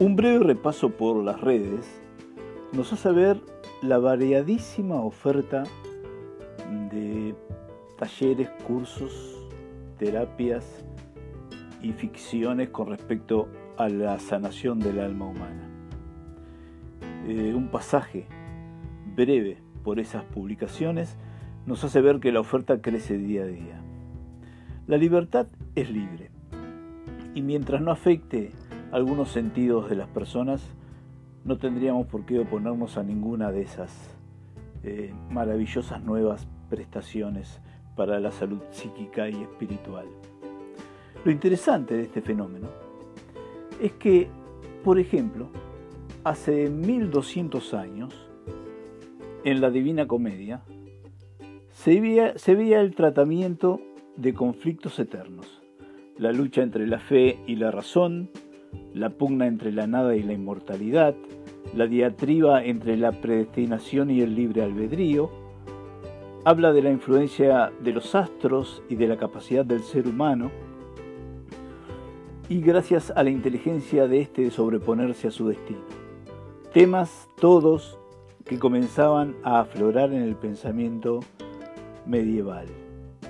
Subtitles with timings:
[0.00, 2.00] Un breve repaso por las redes
[2.72, 3.38] nos hace ver
[3.82, 5.64] la variadísima oferta
[6.90, 7.34] de
[7.98, 9.46] talleres, cursos,
[9.98, 10.86] terapias
[11.82, 15.68] y ficciones con respecto a la sanación del alma humana.
[17.28, 18.26] Eh, un pasaje
[19.14, 21.18] breve por esas publicaciones
[21.66, 23.82] nos hace ver que la oferta crece día a día.
[24.86, 26.30] La libertad es libre
[27.34, 28.50] y mientras no afecte
[28.92, 30.62] algunos sentidos de las personas,
[31.44, 34.16] no tendríamos por qué oponernos a ninguna de esas
[34.82, 37.60] eh, maravillosas nuevas prestaciones
[37.96, 40.06] para la salud psíquica y espiritual.
[41.24, 42.68] Lo interesante de este fenómeno
[43.80, 44.28] es que,
[44.84, 45.48] por ejemplo,
[46.24, 48.14] hace 1200 años,
[49.44, 50.62] en la Divina Comedia,
[51.70, 53.80] se veía, se veía el tratamiento
[54.16, 55.62] de conflictos eternos,
[56.18, 58.30] la lucha entre la fe y la razón,
[58.94, 61.14] la pugna entre la nada y la inmortalidad,
[61.74, 65.30] la diatriba entre la predestinación y el libre albedrío,
[66.44, 70.50] habla de la influencia de los astros y de la capacidad del ser humano,
[72.48, 75.80] y gracias a la inteligencia de éste de sobreponerse a su destino.
[76.72, 77.96] Temas todos
[78.44, 81.20] que comenzaban a aflorar en el pensamiento
[82.06, 82.66] medieval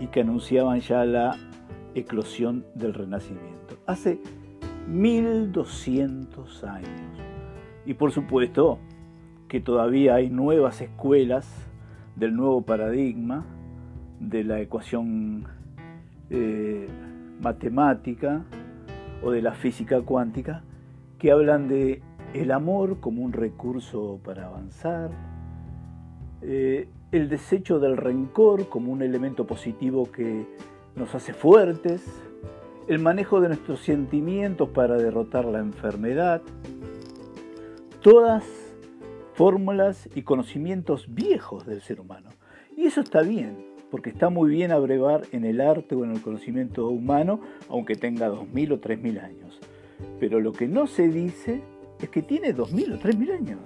[0.00, 1.36] y que anunciaban ya la
[1.94, 3.76] eclosión del Renacimiento.
[3.86, 4.18] Hace
[4.88, 6.88] 1200 años.
[7.86, 8.78] Y por supuesto
[9.48, 11.46] que todavía hay nuevas escuelas
[12.16, 13.44] del nuevo paradigma,
[14.20, 15.44] de la ecuación
[16.30, 16.88] eh,
[17.40, 18.44] matemática
[19.22, 20.62] o de la física cuántica,
[21.18, 25.10] que hablan de el amor como un recurso para avanzar,
[26.42, 30.46] eh, el desecho del rencor como un elemento positivo que
[30.96, 32.02] nos hace fuertes,
[32.86, 36.42] el manejo de nuestros sentimientos para derrotar la enfermedad,
[38.02, 38.44] todas
[39.34, 42.30] fórmulas y conocimientos viejos del ser humano.
[42.76, 46.20] Y eso está bien, porque está muy bien abrevar en el arte o en el
[46.20, 49.58] conocimiento humano, aunque tenga 2.000 o 3.000 años.
[50.20, 51.62] Pero lo que no se dice
[52.00, 53.60] es que tiene 2.000 o 3.000 años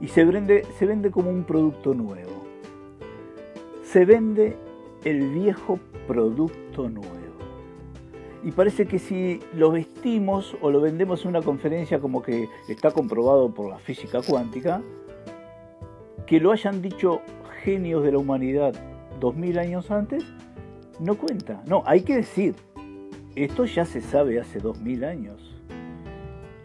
[0.00, 2.44] y se vende, se vende como un producto nuevo.
[3.82, 4.56] Se vende
[5.04, 7.23] el viejo producto nuevo
[8.44, 12.90] y parece que si lo vestimos o lo vendemos en una conferencia como que está
[12.90, 14.82] comprobado por la física cuántica,
[16.26, 17.22] que lo hayan dicho
[17.62, 18.74] genios de la humanidad
[19.18, 20.24] dos mil años antes,
[21.00, 21.62] no cuenta.
[21.66, 22.54] No, hay que decir,
[23.34, 25.40] esto ya se sabe hace dos mil años.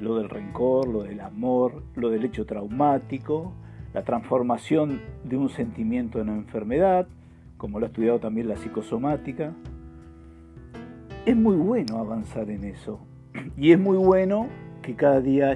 [0.01, 3.53] Lo del rencor, lo del amor, lo del hecho traumático,
[3.93, 7.07] la transformación de un sentimiento en una enfermedad,
[7.57, 9.53] como lo ha estudiado también la psicosomática,
[11.25, 12.99] es muy bueno avanzar en eso.
[13.57, 14.47] Y es muy bueno
[14.81, 15.55] que cada día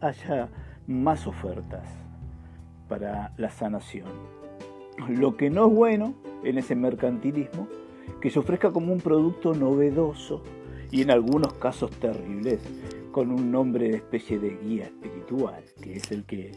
[0.00, 0.48] haya,
[0.86, 1.86] más ofertas
[2.88, 4.08] para la sanación.
[5.08, 7.68] Lo que no es bueno en ese mercantilismo,
[8.20, 10.42] que se ofrezca como un producto novedoso
[10.90, 12.60] y en algunos casos terribles,
[13.12, 16.52] con un nombre de especie de guía espiritual, que es el que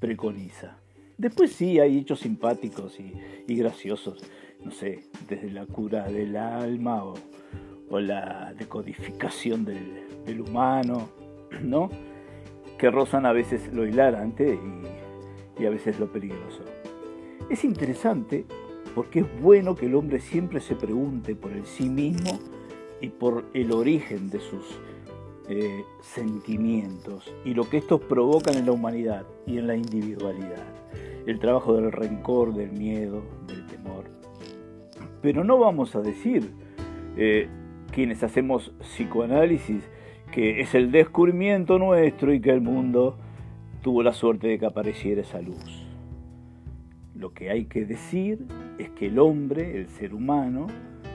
[0.00, 0.78] preconiza.
[1.16, 3.12] Después sí hay hechos simpáticos y,
[3.46, 4.24] y graciosos,
[4.64, 7.14] no sé, desde la cura del alma o,
[7.90, 11.08] o la decodificación del, humano,
[11.62, 11.90] ¿no?
[12.78, 14.58] que rozan a veces lo hilarante
[15.58, 16.62] y, a veces lo peligroso.
[17.48, 18.44] Es interesante
[18.94, 22.38] porque es bueno que el hombre siempre se pregunte por el sí mismo
[23.00, 24.78] y por el origen de sus
[25.48, 30.64] eh, sentimientos y lo que estos provocan en la humanidad y en la individualidad.
[31.26, 34.04] El trabajo del rencor, del miedo, del temor.
[35.22, 36.50] Pero no vamos a decir
[37.16, 37.48] eh,
[37.92, 39.82] quienes hacemos psicoanálisis,
[40.32, 43.16] que es el descubrimiento nuestro y que el mundo
[43.82, 45.86] tuvo la suerte de que apareciera esa luz.
[47.14, 48.46] Lo que hay que decir
[48.78, 50.66] es que el hombre, el ser humano,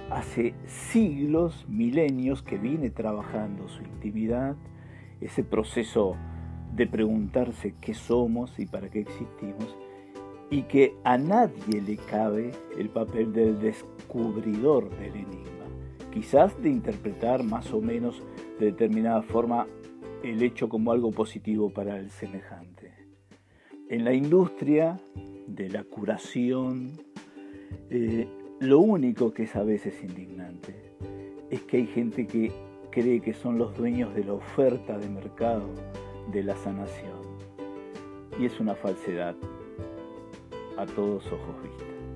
[0.09, 4.55] hace siglos, milenios que viene trabajando su intimidad,
[5.19, 6.15] ese proceso
[6.73, 9.75] de preguntarse qué somos y para qué existimos,
[10.49, 15.50] y que a nadie le cabe el papel del descubridor del enigma
[16.11, 18.21] quizás de interpretar más o menos
[18.59, 19.67] de determinada forma
[20.23, 22.93] el hecho como algo positivo para el semejante.
[23.89, 24.99] En la industria
[25.47, 26.91] de la curación,
[27.89, 28.27] eh,
[28.59, 30.75] lo único que es a veces indignante
[31.49, 32.51] es que hay gente que
[32.91, 35.67] cree que son los dueños de la oferta de mercado
[36.31, 37.19] de la sanación.
[38.39, 39.35] Y es una falsedad
[40.77, 42.10] a todos ojos vistas.